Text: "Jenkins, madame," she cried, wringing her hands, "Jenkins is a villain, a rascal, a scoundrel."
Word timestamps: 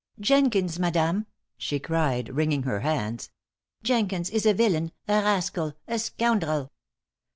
"Jenkins, 0.19 0.79
madame," 0.79 1.27
she 1.59 1.79
cried, 1.79 2.29
wringing 2.35 2.63
her 2.63 2.79
hands, 2.79 3.29
"Jenkins 3.83 4.31
is 4.31 4.47
a 4.47 4.53
villain, 4.55 4.93
a 5.07 5.21
rascal, 5.21 5.73
a 5.87 5.99
scoundrel." 5.99 6.71